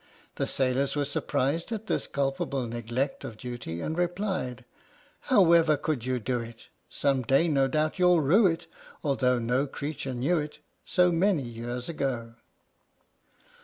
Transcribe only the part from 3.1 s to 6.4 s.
of duty and replied: However could you do